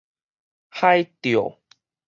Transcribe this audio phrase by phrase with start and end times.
[0.71, 1.59] 海釣